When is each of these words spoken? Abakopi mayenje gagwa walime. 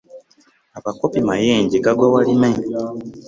Abakopi 0.77 1.19
mayenje 1.29 1.77
gagwa 1.85 2.07
walime. 2.13 2.51